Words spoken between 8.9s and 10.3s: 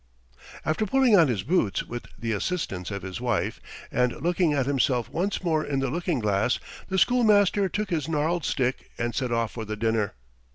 and set off for the dinner.